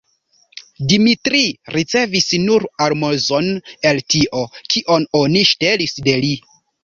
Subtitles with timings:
[0.91, 1.41] Dimitri
[1.75, 3.51] ricevis nur almozon
[3.91, 4.43] el tio,
[4.75, 6.35] kion oni ŝtelis de li.